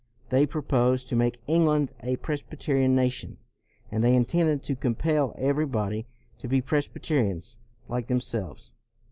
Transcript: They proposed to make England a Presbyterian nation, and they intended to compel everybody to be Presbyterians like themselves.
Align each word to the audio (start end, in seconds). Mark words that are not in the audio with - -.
They 0.31 0.47
proposed 0.47 1.09
to 1.09 1.15
make 1.15 1.43
England 1.45 1.93
a 2.01 2.15
Presbyterian 2.15 2.95
nation, 2.95 3.37
and 3.91 4.03
they 4.03 4.15
intended 4.15 4.63
to 4.63 4.75
compel 4.75 5.35
everybody 5.37 6.07
to 6.39 6.47
be 6.47 6.59
Presbyterians 6.59 7.57
like 7.87 8.07
themselves. 8.07 8.71